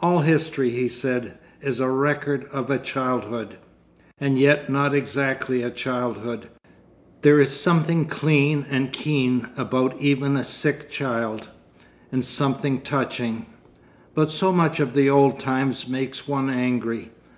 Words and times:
'All 0.00 0.18
history,' 0.20 0.68
he 0.72 0.86
said, 0.86 1.38
'is 1.62 1.80
a 1.80 1.88
record 1.88 2.44
of 2.52 2.68
a 2.70 2.78
childhood.... 2.78 3.56
'And 4.20 4.38
yet 4.38 4.68
not 4.68 4.94
exactly 4.94 5.62
a 5.62 5.70
childhood. 5.70 6.48
There 7.22 7.40
is 7.40 7.58
something 7.58 8.04
clean 8.04 8.66
and 8.68 8.92
keen 8.92 9.48
about 9.56 9.98
even 9.98 10.36
a 10.36 10.44
sick 10.44 10.90
child—and 10.90 12.22
something 12.22 12.82
touching. 12.82 13.46
But 14.14 14.30
so 14.30 14.52
much 14.52 14.78
of 14.78 14.92
the 14.92 15.08
old 15.08 15.40
times 15.40 15.88
makes 15.88 16.28
one 16.28 16.50
angry. 16.50 17.10